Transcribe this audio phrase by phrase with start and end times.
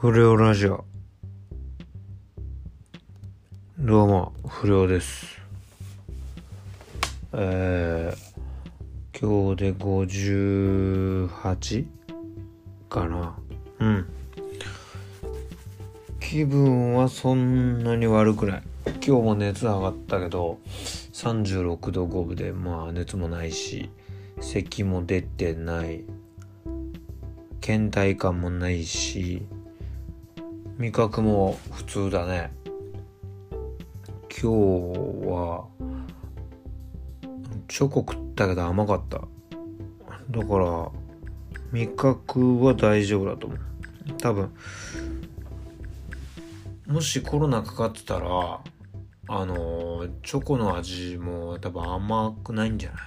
[0.00, 0.84] 不良ラジオ。
[3.80, 5.40] どうも、不良です。
[7.32, 11.84] えー、今日で58
[12.88, 13.36] かな。
[13.80, 14.06] うん。
[16.20, 18.62] 気分はそんなに悪くない。
[18.86, 20.60] 今日も熱上がったけど、
[21.12, 23.90] 36度5分で、まあ熱もないし、
[24.40, 26.04] 咳も出てない。
[27.60, 29.42] 倦怠感もないし、
[30.78, 32.52] 味覚も普通だね。
[34.30, 34.46] 今日
[35.26, 35.66] は
[37.66, 39.18] チョコ食ったけど甘かった。
[40.30, 40.88] だから
[41.72, 43.58] 味覚は大丈夫だと思う。
[44.18, 44.52] 多分
[46.86, 48.60] もしコロナかかってたら
[49.30, 53.00] あのチョコの味も多分甘くないんじゃない？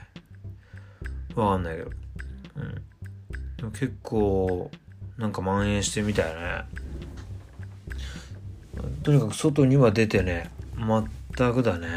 [1.35, 1.91] わかんないけど。
[2.57, 2.75] うん。
[3.55, 4.69] でも結構
[5.17, 6.65] なんか蔓延してみたいね。
[9.03, 11.87] とにかく外には出てね全くだね。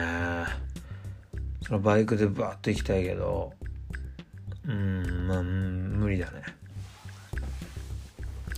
[1.62, 3.52] そのバイクでバーッと行きたいけど
[4.68, 6.42] うんまあ無理だね。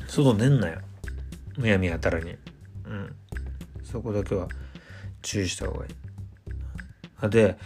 [0.08, 0.80] 外出んなよ。
[1.56, 2.36] むやみやたらに。
[2.84, 3.14] うん。
[3.84, 4.48] そこだけは
[5.22, 5.92] 注意した方がいい。
[7.20, 7.56] あで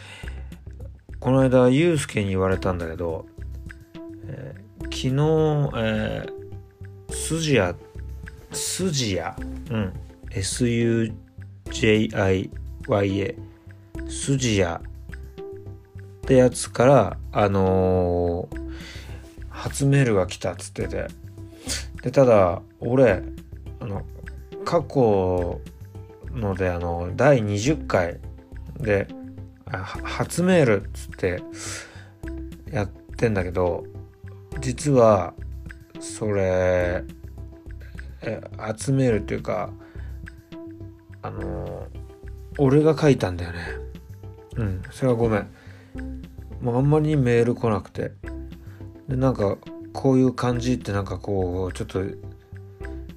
[1.19, 3.27] この間ユうスケに言われたんだけど、
[4.27, 5.11] えー昨日、
[5.77, 7.75] えー、スジヤ
[8.53, 9.37] スジヤ
[9.71, 9.93] うん。
[10.31, 11.15] SUJIYA
[14.09, 18.61] スジヤってやつからあのー
[19.51, 21.09] 初メールが来たっつってて。
[22.03, 23.23] でただ俺
[23.81, 24.03] あの
[24.65, 25.61] 過去
[26.33, 28.19] のであの第20回
[28.79, 29.07] で
[30.03, 31.43] 初メールっつって
[32.73, 33.85] やってんだけど
[34.61, 35.35] 実は
[36.01, 37.05] それ
[38.23, 38.41] え
[38.77, 39.71] 集めるっていうか
[41.23, 41.87] あの
[42.59, 43.59] 俺が書いたんだよね。
[44.57, 45.49] うんそれはごめん。
[46.61, 48.13] もうあんまりメール来なくて。
[49.09, 49.59] でなんか
[49.93, 52.01] こういう感じってなんかこうちょっと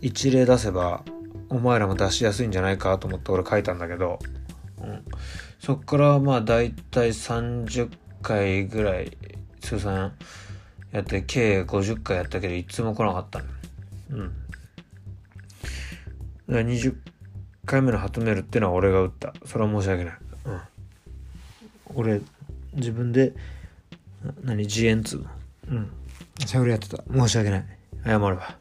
[0.02, 1.04] 一例出せば
[1.50, 4.18] お前らも出しやすいんじゃないかと思って俺書いたんだけど、
[4.82, 5.06] うん、
[5.60, 7.92] そっからまあ大体30
[8.24, 9.16] 回ぐらい
[9.62, 10.14] 通算
[10.92, 13.46] やって計50回やったけどいつも来なかったの
[14.10, 14.34] うん。
[16.50, 16.96] 20
[17.66, 19.34] 1回目の初メールっていうのは俺が打った。
[19.46, 20.14] それは申し訳ない。
[20.46, 20.62] うん。
[21.96, 22.22] 俺
[22.74, 23.34] 自分で
[24.44, 25.30] 何自演つうの
[25.70, 25.92] うん。
[26.46, 27.02] それやってた。
[27.12, 27.66] 申し訳ない。
[28.04, 28.58] 謝るわ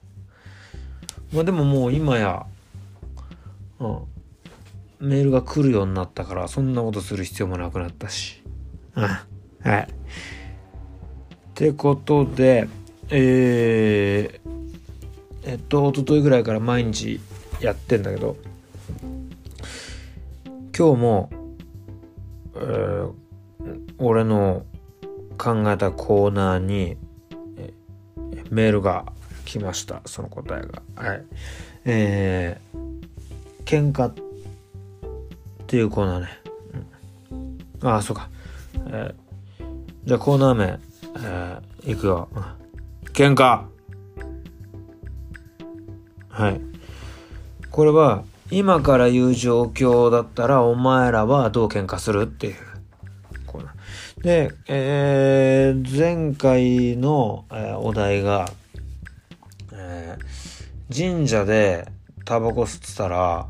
[1.33, 2.47] まあでももう今や
[3.81, 3.99] うん。
[5.01, 8.41] メールが来るようになったからそんなことする必要もなくなったし。
[8.95, 9.05] うん。
[9.05, 9.83] はい。
[9.83, 9.87] っ
[11.55, 12.69] てことで
[13.11, 14.51] えー、
[15.45, 17.21] えっと一昨日ぐらいから毎日
[17.61, 18.37] やってんだけど。
[20.77, 21.31] 今日も、
[22.57, 23.13] えー
[23.99, 24.67] 俺の
[25.39, 26.97] 考えたコーナーに
[28.51, 29.05] メールが
[29.45, 30.03] 来ました。
[30.05, 30.83] その答えが。
[30.97, 31.25] はい。
[31.85, 34.15] えー、喧嘩っ
[35.69, 36.29] ていうコーナーね、
[37.31, 38.29] うん、ああそうか、
[38.89, 39.23] えー
[40.05, 40.81] じゃあコーナー名、
[41.19, 42.29] えー、いくよ。
[42.35, 42.45] うん
[43.13, 43.63] 喧嘩。
[46.31, 46.61] はい。
[47.71, 52.57] これは、今から言う状況だったら、お前らはどう喧嘩するっていう。
[54.23, 58.49] で、えー、前回の、えーお題が、
[59.73, 60.53] えー
[60.95, 61.89] 神社で
[62.27, 63.49] タバコ吸ってたら、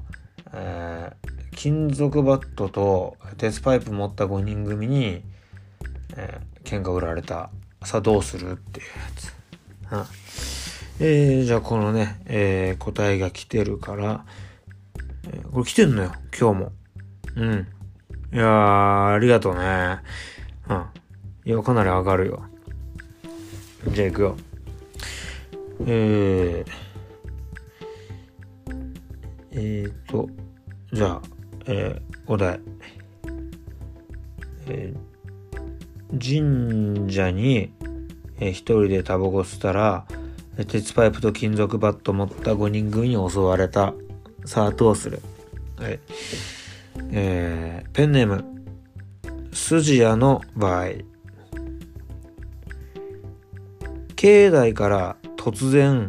[0.55, 5.23] えー金属バットと鉄パイプ持った5人組に、
[6.17, 7.51] えー喧嘩売られた。
[7.85, 8.87] さあどうするっていう
[9.97, 11.01] やつ。
[11.01, 14.25] えーじゃあこのね、えー答えが来てるから、
[15.29, 16.73] えこれ来てんのよ、今日も。
[17.37, 17.67] うん。
[18.33, 19.99] いやー、ありがとうね。
[20.69, 20.85] うん。
[21.45, 22.43] いや、かなり上がるよ。
[23.89, 24.37] じゃあ行くよ。
[25.87, 26.73] えー、
[29.53, 30.29] えーと、
[30.93, 31.23] じゃあ、
[31.67, 32.61] えーお題。
[34.69, 35.13] えー
[36.13, 37.73] 神社に、
[38.39, 40.07] えー一人でタバコ吸ったら、
[40.69, 43.95] 鉄パイプと金属バット持った5人組に襲われた。
[44.45, 45.21] さあ、どうする？
[45.79, 45.99] はい。
[47.11, 48.45] えーペンネーム、
[49.53, 50.87] 筋屋の場合。
[54.17, 56.09] 境内から突然、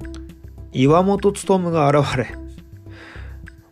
[0.72, 2.36] 岩本勉が現れ、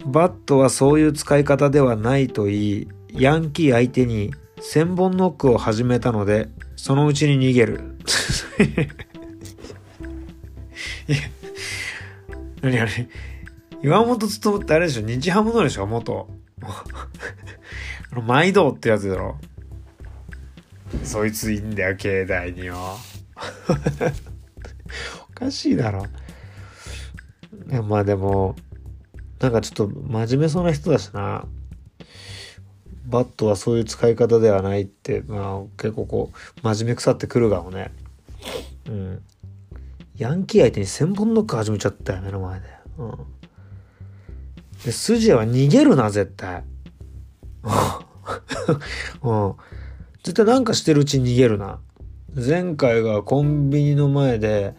[0.06, 7.81] バットはそういう使い方ではないと言い、ヤンキー相手に千本ノックを始めたので、そのうちに逃げる。
[11.08, 11.18] いや
[12.62, 13.08] 何あれ？
[13.83, 15.01] 岩本勤ってあれでしょ？
[15.01, 15.88] 日ハムのでしょ？
[15.88, 16.30] 元。
[18.24, 19.38] 毎度ってやつだろ。
[21.04, 22.98] そいついいんだよ、境内には。
[25.30, 26.06] おかしいだろ。
[27.69, 28.56] いや、まあでも、
[29.39, 31.45] なんかちょっと真面目そうな人だしな。
[33.06, 37.92] バットはそういう使い方ではないって、まあ結構こう、真面目腐ってくるかもね。
[38.88, 39.24] うん。
[40.18, 42.68] ヤンキー相手に千本ノック始めちゃったよ、目の前で。
[43.00, 43.18] うん。
[44.86, 46.63] で、筋は逃げるな、絶対。
[49.24, 49.54] うん。
[50.24, 51.80] 絶対なんかしてるうちに逃げるな。
[52.36, 54.74] 前回がコンビニの前で、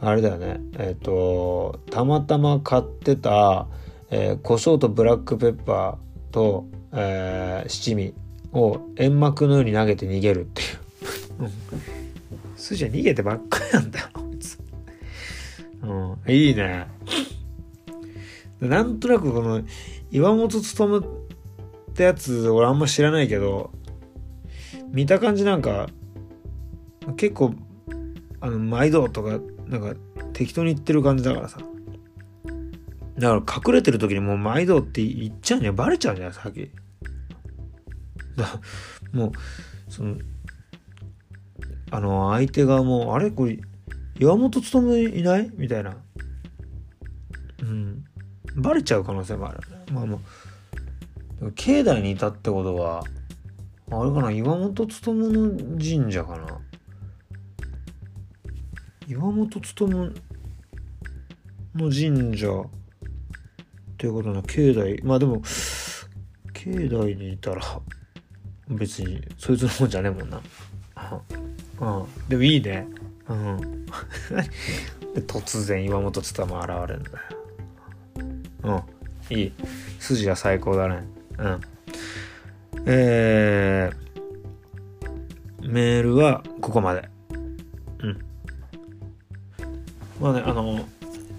[0.00, 0.60] あれだよね。
[0.78, 3.66] えっ、ー、と、たまたま買ってた、
[4.10, 8.14] えー、胡椒とブラックペッパーと、えー、七味
[8.52, 10.68] を煙幕のように投げて逃げるっていう。
[12.56, 14.58] 筋は逃げてばっかりなんだよ、こいつ。
[15.82, 16.86] うん、いいね。
[18.60, 19.62] なんとなくこの
[20.10, 21.02] 岩本勉っ
[21.94, 23.72] てやつ俺あんま知らないけど
[24.88, 25.88] 見た感じなんか
[27.16, 27.54] 結構
[28.40, 29.94] あの毎度とかなんか
[30.32, 31.58] 適当に言ってる感じだからさ。
[33.16, 36.34] だから隠れてる時にもう毎度って言っちゃうんじゃバレちゃうんじゃない？
[36.34, 36.72] 先
[38.36, 38.60] だ
[39.12, 39.32] もう
[39.88, 40.16] その
[41.92, 43.30] あの相手がもうあれ？
[43.30, 43.60] これ
[44.18, 45.48] 岩本勉いない？
[45.54, 45.96] みたいな。
[47.62, 48.04] うん。
[48.56, 49.60] バレちゃう可能性もある。
[49.92, 50.20] まあも
[51.40, 53.04] う境内にいたってことは
[53.90, 56.60] あれかな岩本勉の神社かな。
[59.06, 60.14] 岩本勉
[61.74, 65.42] の神社っていうことな境内まあでも
[66.52, 67.62] 境内にいたら
[68.68, 70.40] 別にそいつのもんじゃねえもんな。
[71.80, 72.86] うんでもいいね。
[73.28, 73.86] うん。
[75.26, 77.43] 突然岩本勉現れるんだよ。
[78.64, 78.82] うん。
[79.36, 79.52] いい。
[79.98, 81.04] 筋は最高だね。
[81.38, 81.60] うん。
[82.86, 87.08] えー、メールはここまで。
[88.00, 88.18] うん。
[90.20, 90.80] まあねあの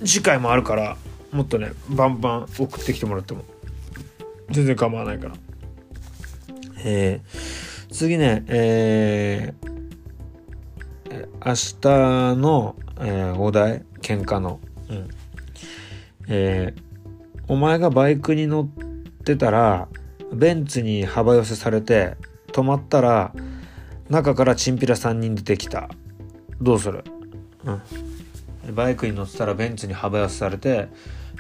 [0.03, 0.97] 次回もあるから
[1.31, 3.43] もっとねバンバン送ってきてもらっても。
[4.51, 5.35] 全然構わないから。
[6.83, 14.59] えー、次ねえー、明日の、えー、お題喧嘩の。
[14.89, 15.09] うん。
[16.27, 16.94] えー、
[17.47, 18.67] お前がバイクに乗っ
[19.23, 19.87] てたら
[20.33, 23.33] ベンツに幅寄せされて止まったら
[24.09, 25.89] 中からチンピラ3人出てきた。
[26.61, 27.03] どうする？
[27.65, 27.71] う
[28.71, 28.75] ん。
[28.75, 30.89] バイクに乗ってたらベンツに幅寄せされて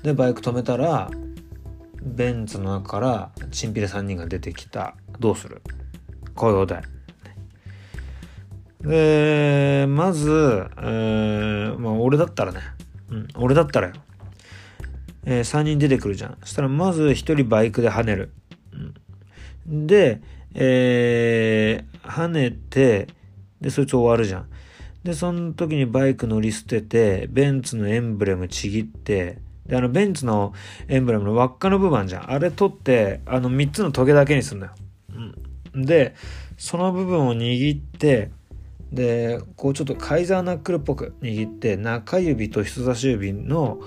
[0.03, 1.09] でバイク止めたら
[2.01, 4.95] ベンツの中からチンピラ3人が出てきた。
[5.19, 5.61] どうする？
[6.35, 6.83] こういうお題
[8.81, 10.29] でまず、
[10.77, 12.59] えー、まあ俺だったらね、
[13.09, 13.93] うん、俺だったらよ。
[15.25, 16.37] えー、3人出てくるじゃん。
[16.41, 18.31] そしたらまず1人バイクで跳ねる。
[19.67, 20.21] うん、で、
[20.53, 23.07] えー、跳ねて、
[23.59, 24.49] で、そいつ終わるじゃん。
[25.03, 30.53] で、その時にバイク乗り捨てて、ベンツのエンブレムちぎって、で、あの、ベンツの
[30.87, 32.31] エンブレムの輪っかの部分じゃん。
[32.31, 34.73] あれ取って、あの、3つのトゲだけにすんだよ。
[35.73, 35.85] うん。
[35.85, 36.15] で、
[36.57, 38.31] その部分を握って、
[38.91, 43.79] で、こうちょっとカイザーナックルっぽく握って、中指と人差し指の、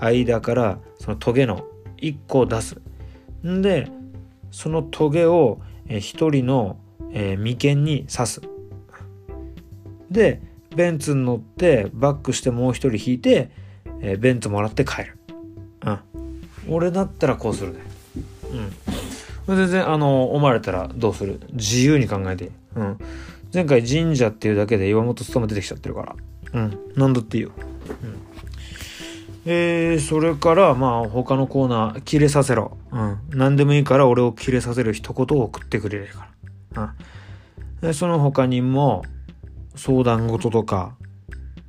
[0.00, 1.64] 間からそのトゲの
[1.98, 2.80] 1個を出す。
[3.46, 3.88] んで
[4.50, 6.00] そのトゲを1
[6.30, 6.78] 人の、
[7.10, 8.42] 眉間に刺す。
[10.10, 10.40] で
[10.74, 13.50] ベンツに乗ってバックしてもう一人引いて、
[14.18, 15.18] ベンツもらって帰る。
[15.84, 15.98] うん。
[16.68, 17.80] 俺だったらこうするね。
[19.46, 19.56] うん。
[19.56, 21.40] 全然あの思われたらどうする？
[21.52, 22.50] 自由に考えていい。
[22.76, 22.98] うん。
[23.52, 26.16] 前回神社っていうだけで岩本勤出てきちゃってるから。
[26.52, 26.78] うん。
[26.96, 27.50] 何だっていいよ。
[28.02, 28.27] うん
[29.50, 32.76] えー、それから、まあ、他のコーナー、切れさせろ。
[32.92, 33.18] うん。
[33.30, 36.28] 何でもいいから俺を切れさせる一言を送ってくれるか
[36.74, 36.82] ら。
[36.82, 37.80] うん。
[37.80, 39.06] で、その他にも、
[39.74, 40.98] 相談事とか、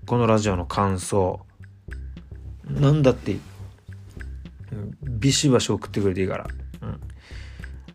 [0.06, 1.40] このラジオの感想、
[2.68, 3.40] なんだっていい。
[5.04, 6.48] ビシバシ送ってくれていいから。
[6.82, 7.00] うん。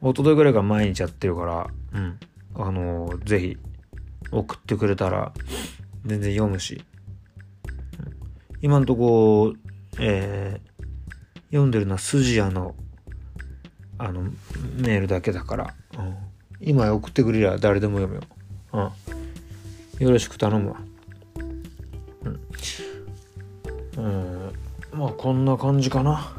[0.01, 2.19] おとといぐらいか毎日やってるから、うん。
[2.55, 3.59] あのー、ぜひ、
[4.33, 5.35] 送ってくれたら、
[6.07, 6.83] 全然読むし。
[8.63, 9.53] 今んとこ
[9.99, 12.75] えー、読んでるのは筋屋の
[13.97, 14.23] あの
[14.77, 16.17] メールだけだから、うん、
[16.61, 18.93] 今送ってくれりゃ誰でも読むよ、
[20.01, 20.81] うん、よろしく頼むわ。
[23.97, 24.53] うん、うん、
[24.93, 26.33] まあこんな感じかな。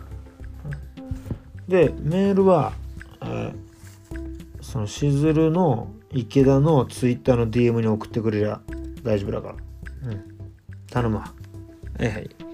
[1.67, 2.73] でメールは、
[3.21, 3.55] えー、
[4.61, 8.61] そのしずるの池田のツイッターの DM に送ってくれりゃ
[9.03, 9.55] 大丈夫だから。
[10.11, 10.23] うん。
[10.89, 11.33] 頼むわ。
[11.99, 12.44] はいはい。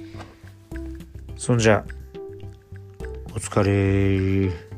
[1.41, 1.83] そんじゃ、
[3.33, 4.70] お疲れ。